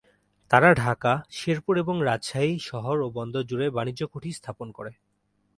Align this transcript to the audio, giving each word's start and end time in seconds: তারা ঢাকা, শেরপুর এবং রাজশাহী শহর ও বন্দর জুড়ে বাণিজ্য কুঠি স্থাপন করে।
তারা 0.51 0.69
ঢাকা, 0.73 1.13
শেরপুর 1.29 1.75
এবং 1.77 1.95
রাজশাহী 2.01 2.55
শহর 2.61 2.97
ও 3.01 3.07
বন্দর 3.09 3.43
জুড়ে 3.43 3.67
বাণিজ্য 3.69 4.01
কুঠি 4.07 4.31
স্থাপন 4.31 4.67
করে। 4.71 4.91